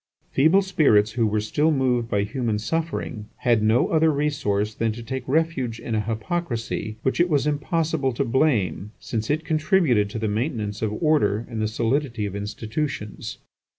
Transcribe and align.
Feeble 0.31 0.63
spirits 0.63 1.11
who 1.11 1.27
were 1.27 1.39
still 1.39 1.69
moved 1.69 2.09
by 2.09 2.23
human 2.23 2.57
suffering 2.57 3.27
had 3.35 3.61
no 3.61 3.89
other 3.89 4.11
resource 4.11 4.73
than 4.73 4.91
to 4.93 5.03
take 5.03 5.21
refuge 5.27 5.79
in 5.79 5.93
a 5.93 6.01
hypocrisy 6.01 6.97
which 7.03 7.19
it 7.19 7.29
was 7.29 7.45
impossible 7.45 8.11
to 8.13 8.25
blame, 8.25 8.93
since 8.99 9.29
it 9.29 9.45
contributed 9.45 10.09
to 10.09 10.17
the 10.17 10.27
maintenance 10.27 10.81
of 10.81 10.91
order 11.03 11.45
and 11.47 11.61
the 11.61 11.67
solidity 11.67 12.25
of 12.25 12.35
institutions. 12.35 13.37